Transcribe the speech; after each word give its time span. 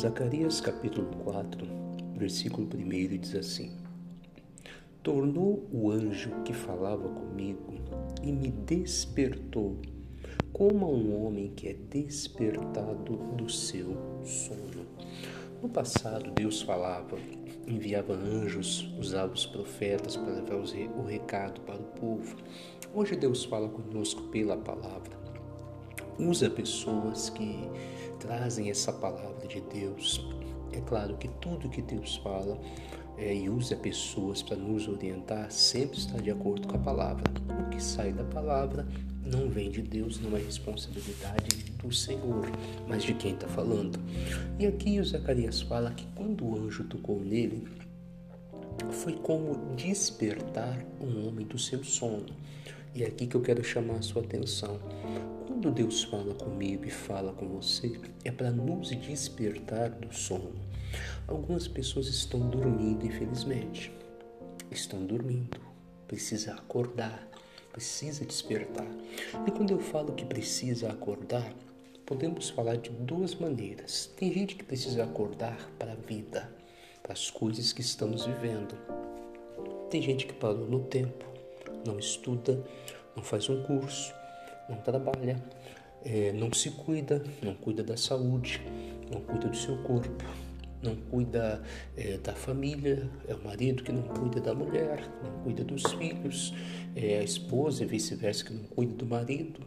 Zacarias 0.00 0.62
capítulo 0.62 1.08
4, 1.24 1.66
versículo 2.16 2.66
1 2.66 3.18
diz 3.18 3.34
assim: 3.34 3.70
Tornou 5.02 5.68
o 5.70 5.90
anjo 5.90 6.30
que 6.42 6.54
falava 6.54 7.06
comigo 7.06 7.74
e 8.22 8.32
me 8.32 8.50
despertou, 8.50 9.76
como 10.54 10.86
a 10.86 10.88
um 10.88 11.26
homem 11.26 11.52
que 11.54 11.68
é 11.68 11.74
despertado 11.74 13.18
do 13.36 13.46
seu 13.50 13.94
sono. 14.24 14.86
No 15.60 15.68
passado, 15.68 16.30
Deus 16.30 16.62
falava, 16.62 17.18
enviava 17.66 18.14
anjos, 18.14 18.90
usava 18.98 19.34
os 19.34 19.44
profetas 19.44 20.16
para 20.16 20.32
levar 20.32 20.56
o 20.96 21.04
recado 21.04 21.60
para 21.60 21.78
o 21.78 21.84
povo. 21.84 22.36
Hoje, 22.94 23.16
Deus 23.16 23.44
fala 23.44 23.68
conosco 23.68 24.22
pela 24.28 24.56
palavra. 24.56 25.19
Usa 26.20 26.50
pessoas 26.50 27.30
que 27.30 27.68
trazem 28.18 28.68
essa 28.68 28.92
palavra 28.92 29.46
de 29.48 29.60
Deus. 29.62 30.24
É 30.72 30.80
claro 30.82 31.16
que 31.16 31.28
tudo 31.40 31.68
que 31.68 31.80
Deus 31.80 32.16
fala 32.16 32.60
é, 33.16 33.34
e 33.34 33.48
usa 33.48 33.74
pessoas 33.74 34.42
para 34.42 34.56
nos 34.56 34.86
orientar 34.86 35.50
sempre 35.50 35.98
está 35.98 36.18
de 36.18 36.30
acordo 36.30 36.68
com 36.68 36.76
a 36.76 36.80
palavra. 36.80 37.24
O 37.48 37.70
que 37.70 37.82
sai 37.82 38.12
da 38.12 38.24
palavra 38.24 38.86
não 39.24 39.48
vem 39.48 39.70
de 39.70 39.82
Deus, 39.82 40.20
não 40.20 40.36
é 40.36 40.40
responsabilidade 40.40 41.72
do 41.82 41.92
Senhor, 41.92 42.46
mas 42.86 43.02
de 43.02 43.14
quem 43.14 43.32
está 43.32 43.48
falando. 43.48 43.98
E 44.58 44.66
aqui 44.66 45.00
o 45.00 45.04
Zacarias 45.04 45.62
fala 45.62 45.90
que 45.92 46.06
quando 46.14 46.44
o 46.44 46.56
anjo 46.56 46.84
tocou 46.84 47.18
nele, 47.20 47.66
foi 48.90 49.14
como 49.14 49.74
despertar 49.74 50.84
um 51.00 51.26
homem 51.26 51.46
do 51.46 51.58
seu 51.58 51.82
sono. 51.82 52.26
E 52.94 53.04
é 53.04 53.06
aqui 53.06 53.26
que 53.26 53.36
eu 53.36 53.40
quero 53.40 53.62
chamar 53.62 53.96
a 53.96 54.02
sua 54.02 54.22
atenção. 54.22 54.80
Quando 55.46 55.70
Deus 55.70 56.04
fala 56.04 56.34
comigo 56.34 56.84
e 56.84 56.90
fala 56.90 57.32
com 57.32 57.48
você, 57.48 58.00
é 58.24 58.30
para 58.30 58.50
nos 58.50 58.90
despertar 58.90 59.90
do 59.90 60.12
sono. 60.12 60.54
Algumas 61.28 61.68
pessoas 61.68 62.08
estão 62.08 62.40
dormindo, 62.48 63.06
infelizmente. 63.06 63.92
Estão 64.70 65.04
dormindo. 65.04 65.60
Precisa 66.08 66.54
acordar, 66.54 67.28
precisa 67.72 68.24
despertar. 68.24 68.88
E 69.46 69.50
quando 69.52 69.70
eu 69.70 69.78
falo 69.78 70.14
que 70.14 70.24
precisa 70.24 70.90
acordar, 70.90 71.54
podemos 72.04 72.50
falar 72.50 72.76
de 72.76 72.90
duas 72.90 73.36
maneiras. 73.36 74.10
Tem 74.16 74.32
gente 74.32 74.56
que 74.56 74.64
precisa 74.64 75.04
acordar 75.04 75.70
para 75.78 75.92
a 75.92 75.96
vida, 75.96 76.52
para 77.02 77.12
as 77.12 77.30
coisas 77.30 77.72
que 77.72 77.80
estamos 77.80 78.26
vivendo. 78.26 78.74
Tem 79.88 80.02
gente 80.02 80.26
que 80.26 80.32
parou 80.32 80.68
no 80.68 80.80
tempo, 80.80 81.24
não 81.84 81.98
estuda, 81.98 82.62
não 83.16 83.22
faz 83.22 83.48
um 83.48 83.62
curso, 83.62 84.12
não 84.68 84.76
trabalha, 84.76 85.42
é, 86.04 86.32
não 86.32 86.52
se 86.52 86.70
cuida, 86.70 87.22
não 87.42 87.54
cuida 87.54 87.82
da 87.82 87.96
saúde, 87.96 88.60
não 89.10 89.20
cuida 89.20 89.48
do 89.48 89.56
seu 89.56 89.76
corpo, 89.78 90.24
não 90.82 90.96
cuida 90.96 91.62
é, 91.96 92.16
da 92.18 92.32
família, 92.32 93.08
é 93.28 93.34
o 93.34 93.44
marido 93.44 93.82
que 93.82 93.92
não 93.92 94.02
cuida 94.02 94.40
da 94.40 94.54
mulher, 94.54 95.02
não 95.22 95.42
cuida 95.42 95.62
dos 95.64 95.82
filhos, 95.92 96.54
é 96.96 97.18
a 97.18 97.22
esposa 97.22 97.84
e 97.84 97.86
vice-versa 97.86 98.44
que 98.44 98.52
não 98.52 98.64
cuida 98.64 98.94
do 98.94 99.06
marido. 99.06 99.60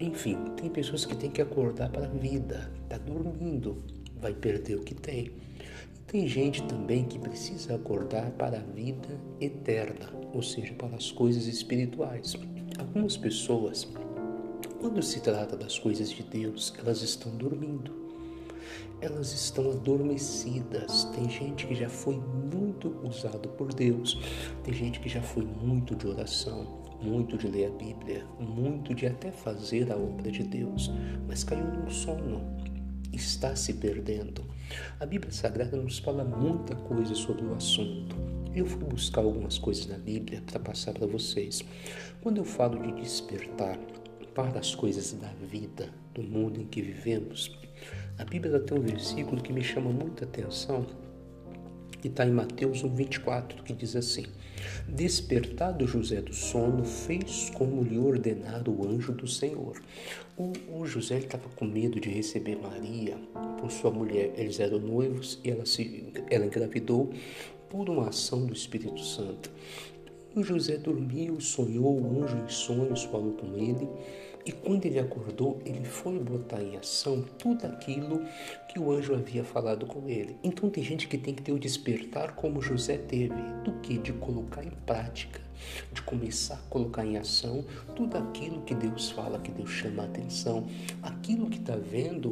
Enfim, 0.00 0.36
tem 0.56 0.70
pessoas 0.70 1.04
que 1.04 1.16
têm 1.16 1.30
que 1.30 1.42
acordar 1.42 1.90
para 1.90 2.06
a 2.06 2.08
vida, 2.08 2.70
está 2.84 2.98
dormindo, 2.98 3.82
vai 4.20 4.32
perder 4.32 4.76
o 4.76 4.82
que 4.82 4.94
tem. 4.94 5.32
Tem 6.06 6.26
gente 6.28 6.62
também 6.62 7.04
que 7.04 7.18
precisa 7.18 7.74
acordar 7.74 8.30
para 8.32 8.58
a 8.58 8.62
vida 8.62 9.20
eterna, 9.40 10.12
ou 10.32 10.42
seja, 10.42 10.72
para 10.74 10.96
as 10.96 11.10
coisas 11.10 11.46
espirituais. 11.46 12.34
Algumas 12.78 13.16
pessoas 13.16 13.88
quando 14.80 15.02
se 15.02 15.20
trata 15.20 15.56
das 15.56 15.78
coisas 15.78 16.10
de 16.10 16.22
Deus, 16.22 16.72
elas 16.78 17.02
estão 17.02 17.34
dormindo. 17.36 17.90
Elas 19.00 19.32
estão 19.32 19.72
adormecidas. 19.72 21.04
Tem 21.14 21.28
gente 21.28 21.66
que 21.66 21.74
já 21.74 21.88
foi 21.88 22.16
muito 22.52 22.96
usado 23.02 23.48
por 23.48 23.74
Deus. 23.74 24.20
Tem 24.62 24.72
gente 24.72 25.00
que 25.00 25.08
já 25.08 25.20
foi 25.20 25.44
muito 25.44 25.96
de 25.96 26.06
oração, 26.06 26.84
muito 27.02 27.36
de 27.36 27.48
ler 27.48 27.66
a 27.66 27.70
Bíblia, 27.70 28.24
muito 28.38 28.94
de 28.94 29.06
até 29.06 29.32
fazer 29.32 29.90
a 29.90 29.96
obra 29.96 30.30
de 30.30 30.44
Deus, 30.44 30.92
mas 31.26 31.42
caiu 31.42 31.66
num 31.66 31.90
sono. 31.90 32.40
Está 33.12 33.54
se 33.56 33.74
perdendo. 33.74 34.44
A 35.00 35.06
Bíblia 35.06 35.32
Sagrada 35.32 35.76
nos 35.76 35.98
fala 35.98 36.24
muita 36.24 36.74
coisa 36.74 37.14
sobre 37.14 37.44
o 37.44 37.54
assunto. 37.54 38.16
Eu 38.54 38.66
fui 38.66 38.84
buscar 38.84 39.22
algumas 39.22 39.58
coisas 39.58 39.86
na 39.86 39.98
Bíblia 39.98 40.42
para 40.46 40.58
passar 40.60 40.92
para 40.92 41.06
vocês. 41.06 41.62
Quando 42.22 42.38
eu 42.38 42.44
falo 42.44 42.80
de 42.80 43.00
despertar, 43.00 43.78
para 44.36 44.58
as 44.58 44.74
coisas 44.74 45.14
da 45.14 45.32
vida, 45.50 45.88
do 46.12 46.22
mundo 46.22 46.60
em 46.60 46.66
que 46.66 46.82
vivemos, 46.82 47.58
a 48.18 48.24
Bíblia 48.24 48.60
tem 48.60 48.78
um 48.78 48.82
versículo 48.82 49.40
que 49.40 49.50
me 49.50 49.64
chama 49.64 49.90
muita 49.90 50.26
atenção, 50.26 50.84
que 52.00 52.08
está 52.08 52.26
em 52.26 52.30
Mateus 52.30 52.82
1,24, 52.82 53.62
que 53.62 53.72
diz 53.72 53.96
assim: 53.96 54.24
Despertado 54.88 55.86
José 55.86 56.20
do 56.20 56.34
sono, 56.34 56.84
fez 56.84 57.50
como 57.50 57.82
lhe 57.82 57.98
ordenara 57.98 58.70
o 58.70 58.86
anjo 58.86 59.12
do 59.12 59.26
Senhor. 59.26 59.80
O, 60.36 60.52
o 60.70 60.86
José 60.86 61.18
estava 61.18 61.48
com 61.56 61.64
medo 61.64 62.00
de 62.00 62.08
receber 62.08 62.56
Maria 62.56 63.16
por 63.60 63.70
sua 63.70 63.90
mulher. 63.90 64.32
Eles 64.36 64.60
eram 64.60 64.78
noivos 64.78 65.40
e 65.42 65.50
ela, 65.50 65.64
se, 65.66 66.12
ela 66.30 66.46
engravidou 66.46 67.10
por 67.68 67.88
uma 67.88 68.08
ação 68.08 68.46
do 68.46 68.52
Espírito 68.52 69.00
Santo. 69.02 69.50
O 70.34 70.42
José 70.42 70.76
dormiu, 70.76 71.40
sonhou, 71.40 71.98
o 71.98 72.22
anjo 72.22 72.36
em 72.36 72.48
sonhos 72.48 73.04
falou 73.04 73.32
com 73.32 73.56
ele, 73.56 73.88
e 74.46 74.52
quando 74.52 74.86
ele 74.86 75.00
acordou, 75.00 75.60
ele 75.66 75.84
foi 75.84 76.20
botar 76.20 76.62
em 76.62 76.76
ação 76.76 77.24
tudo 77.36 77.66
aquilo 77.66 78.22
que 78.68 78.78
o 78.78 78.92
anjo 78.92 79.12
havia 79.12 79.42
falado 79.42 79.86
com 79.86 80.08
ele. 80.08 80.36
Então 80.44 80.70
tem 80.70 80.84
gente 80.84 81.08
que 81.08 81.18
tem 81.18 81.34
que 81.34 81.42
ter 81.42 81.50
o 81.50 81.58
despertar 81.58 82.36
como 82.36 82.62
José 82.62 82.96
teve, 82.96 83.34
do 83.64 83.72
que 83.80 83.98
de 83.98 84.12
colocar 84.12 84.64
em 84.64 84.70
prática, 84.86 85.40
de 85.92 86.00
começar 86.02 86.54
a 86.54 86.70
colocar 86.70 87.04
em 87.04 87.16
ação 87.16 87.64
tudo 87.96 88.16
aquilo 88.16 88.62
que 88.62 88.74
Deus 88.74 89.10
fala, 89.10 89.40
que 89.40 89.50
Deus 89.50 89.70
chama 89.70 90.04
a 90.04 90.06
atenção, 90.06 90.64
aquilo 91.02 91.50
que 91.50 91.58
está 91.58 91.74
vendo 91.74 92.30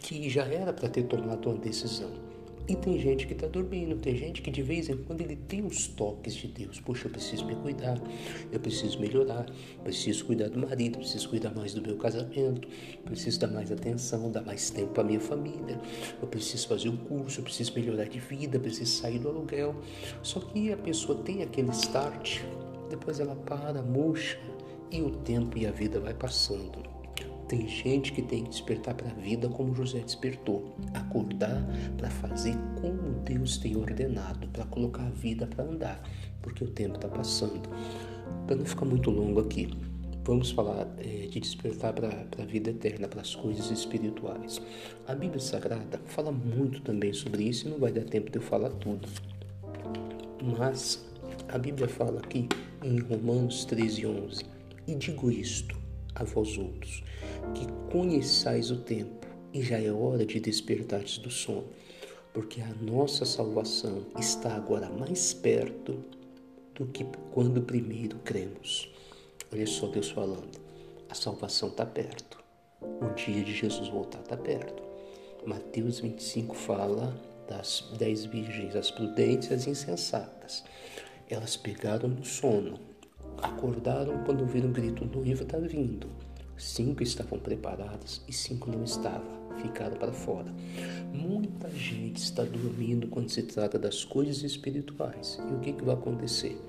que 0.00 0.28
já 0.28 0.44
era 0.44 0.70
para 0.70 0.88
ter 0.90 1.04
tomado 1.04 1.48
uma 1.48 1.58
decisão. 1.58 2.29
E 2.68 2.76
tem 2.76 2.98
gente 3.00 3.26
que 3.26 3.32
está 3.32 3.48
dormindo, 3.48 3.96
tem 3.96 4.16
gente 4.16 4.42
que 4.42 4.50
de 4.50 4.62
vez 4.62 4.88
em 4.88 4.96
quando 4.96 5.20
ele 5.20 5.34
tem 5.34 5.64
os 5.64 5.88
toques 5.88 6.34
de 6.34 6.46
Deus. 6.46 6.78
Poxa, 6.80 7.08
eu 7.08 7.10
preciso 7.10 7.44
me 7.44 7.56
cuidar, 7.56 8.00
eu 8.52 8.60
preciso 8.60 9.00
melhorar, 9.00 9.46
preciso 9.82 10.24
cuidar 10.24 10.48
do 10.48 10.58
marido, 10.58 10.98
preciso 10.98 11.28
cuidar 11.28 11.54
mais 11.54 11.74
do 11.74 11.82
meu 11.82 11.96
casamento, 11.96 12.68
preciso 13.04 13.40
dar 13.40 13.48
mais 13.48 13.72
atenção, 13.72 14.30
dar 14.30 14.42
mais 14.42 14.70
tempo 14.70 14.92
para 14.92 15.02
minha 15.02 15.20
família, 15.20 15.80
eu 16.22 16.28
preciso 16.28 16.68
fazer 16.68 16.88
um 16.88 16.96
curso, 16.96 17.40
eu 17.40 17.44
preciso 17.44 17.74
melhorar 17.74 18.04
de 18.04 18.20
vida, 18.20 18.56
eu 18.56 18.60
preciso 18.60 19.00
sair 19.00 19.18
do 19.18 19.28
aluguel. 19.28 19.74
Só 20.22 20.38
que 20.40 20.72
a 20.72 20.76
pessoa 20.76 21.18
tem 21.22 21.42
aquele 21.42 21.70
start, 21.70 22.40
depois 22.88 23.18
ela 23.18 23.34
para, 23.34 23.82
murcha 23.82 24.38
e 24.90 25.00
o 25.02 25.10
tempo 25.10 25.58
e 25.58 25.66
a 25.66 25.70
vida 25.70 25.98
vai 25.98 26.14
passando. 26.14 26.99
Tem 27.50 27.66
gente 27.66 28.12
que 28.12 28.22
tem 28.22 28.44
que 28.44 28.50
despertar 28.50 28.94
para 28.94 29.10
a 29.10 29.14
vida 29.14 29.48
como 29.48 29.74
José 29.74 29.98
despertou, 29.98 30.76
acordar 30.94 31.60
para 31.98 32.08
fazer 32.08 32.54
como 32.80 33.24
Deus 33.24 33.58
tem 33.58 33.76
ordenado, 33.76 34.46
para 34.52 34.64
colocar 34.66 35.02
a 35.02 35.10
vida 35.10 35.48
para 35.48 35.64
andar, 35.64 36.00
porque 36.40 36.62
o 36.62 36.68
tempo 36.68 36.94
está 36.94 37.08
passando. 37.08 37.68
Para 38.46 38.54
não 38.54 38.64
ficar 38.64 38.84
muito 38.84 39.10
longo 39.10 39.40
aqui, 39.40 39.68
vamos 40.22 40.52
falar 40.52 40.86
é, 40.98 41.26
de 41.26 41.40
despertar 41.40 41.92
para 41.92 42.24
a 42.38 42.46
vida 42.46 42.70
eterna, 42.70 43.08
para 43.08 43.20
as 43.20 43.34
coisas 43.34 43.68
espirituais. 43.72 44.62
A 45.08 45.14
Bíblia 45.16 45.40
Sagrada 45.40 46.00
fala 46.06 46.30
muito 46.30 46.80
também 46.82 47.12
sobre 47.12 47.42
isso 47.42 47.66
e 47.66 47.70
não 47.72 47.80
vai 47.80 47.90
dar 47.90 48.04
tempo 48.04 48.30
de 48.30 48.38
eu 48.38 48.42
falar 48.42 48.70
tudo. 48.70 49.08
Mas 50.56 51.04
a 51.48 51.58
Bíblia 51.58 51.88
fala 51.88 52.20
aqui 52.20 52.48
em 52.84 53.00
Romanos 53.00 53.64
13, 53.64 54.06
11: 54.06 54.44
E 54.86 54.94
digo 54.94 55.32
isto 55.32 55.80
a 56.14 56.24
vós 56.24 56.56
outros, 56.58 57.02
que 57.54 57.66
conheçais 57.90 58.70
o 58.70 58.76
tempo, 58.76 59.26
e 59.52 59.62
já 59.62 59.80
é 59.80 59.90
hora 59.90 60.24
de 60.24 60.38
despertares 60.38 61.18
do 61.18 61.30
sono, 61.30 61.66
porque 62.32 62.60
a 62.60 62.74
nossa 62.80 63.24
salvação 63.24 64.06
está 64.18 64.54
agora 64.54 64.88
mais 64.88 65.34
perto 65.34 66.04
do 66.74 66.86
que 66.86 67.04
quando 67.32 67.60
primeiro 67.62 68.18
cremos. 68.18 68.88
Olha 69.52 69.66
só 69.66 69.88
Deus 69.88 70.10
falando, 70.10 70.58
a 71.08 71.14
salvação 71.14 71.68
está 71.68 71.84
perto, 71.84 72.42
o 72.80 73.12
dia 73.14 73.42
de 73.42 73.54
Jesus 73.54 73.88
voltar 73.88 74.20
está 74.20 74.36
perto. 74.36 74.82
Mateus 75.44 76.00
25 76.00 76.54
fala 76.54 77.14
das 77.48 77.90
dez 77.98 78.24
virgens, 78.24 78.76
as 78.76 78.90
prudentes 78.90 79.50
e 79.50 79.54
as 79.54 79.66
insensatas. 79.66 80.62
Elas 81.28 81.56
pegaram 81.56 82.08
no 82.08 82.24
sono, 82.24 82.78
acordaram 83.42 84.22
quando 84.24 84.46
viram 84.46 84.68
um 84.68 84.72
grito: 84.72 85.04
o 85.04 85.06
noivo 85.06 85.42
está 85.42 85.58
vindo. 85.58 86.08
Cinco 86.60 87.02
estavam 87.02 87.38
preparadas 87.38 88.20
e 88.28 88.34
cinco 88.34 88.70
não 88.70 88.84
estavam, 88.84 89.56
ficaram 89.62 89.96
para 89.96 90.12
fora. 90.12 90.52
Muita 91.10 91.70
gente 91.70 92.18
está 92.18 92.44
dormindo 92.44 93.08
quando 93.08 93.30
se 93.30 93.42
trata 93.44 93.78
das 93.78 94.04
coisas 94.04 94.42
espirituais. 94.42 95.40
E 95.50 95.54
o 95.54 95.60
que, 95.60 95.72
que 95.72 95.82
vai 95.82 95.94
acontecer? 95.94 96.60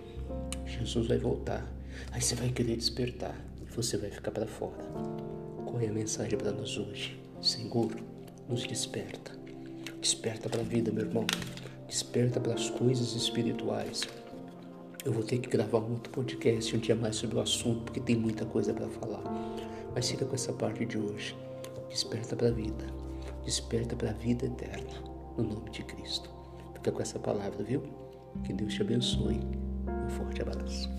Jesus 0.66 1.08
vai 1.08 1.18
voltar. 1.18 1.70
Aí 2.10 2.22
você 2.22 2.36
vai 2.36 2.48
querer 2.48 2.78
despertar 2.78 3.36
e 3.62 3.70
você 3.70 3.98
vai 3.98 4.10
ficar 4.10 4.32
para 4.32 4.48
fora. 4.48 4.82
Qual 5.66 5.82
é 5.82 5.90
a 5.90 5.94
mensagem 5.94 6.40
para 6.40 6.54
nós 6.54 6.78
hoje? 6.78 7.20
Senhor, 7.42 7.94
nos 8.48 8.66
desperta. 8.66 9.34
Desperta 10.00 10.48
para 10.48 10.62
a 10.62 10.64
vida, 10.64 10.90
meu 10.90 11.04
irmão. 11.04 11.28
Desperta 11.86 12.40
para 12.40 12.54
as 12.54 12.70
coisas 12.70 13.14
espirituais. 13.14 14.04
Eu 15.04 15.12
vou 15.12 15.24
ter 15.24 15.40
que 15.40 15.50
gravar 15.50 15.80
um 15.80 15.92
outro 15.92 16.14
podcast 16.14 16.74
um 16.78 16.80
dia 16.80 16.96
mais 16.96 17.18
sobre 17.18 17.36
o 17.36 17.42
assunto, 17.42 17.82
porque 17.84 18.00
tem 18.00 18.16
muita 18.16 18.46
coisa 18.46 18.74
para 18.74 18.88
falar. 18.88 19.22
Mas 19.94 20.10
fica 20.10 20.26
com 20.26 20.36
essa 20.36 20.54
parte 20.54 20.86
de 20.86 20.98
hoje. 20.98 21.36
Desperta 21.90 22.36
para 22.36 22.48
a 22.48 22.52
vida. 22.52 22.86
Desperta 23.44 23.96
para 23.96 24.12
a 24.12 24.14
vida 24.14 24.46
eterna. 24.46 24.94
No 25.38 25.44
nome 25.44 25.70
de 25.70 25.84
Cristo. 25.84 26.30
Fica 26.74 26.92
com 26.92 27.02
essa 27.02 27.20
palavra, 27.20 27.64
viu? 27.64 27.84
Que 28.44 28.54
Deus 28.54 28.74
te 28.74 28.82
abençoe. 28.82 29.40
Um 29.88 30.10
forte 30.10 30.42
abraço. 30.42 30.90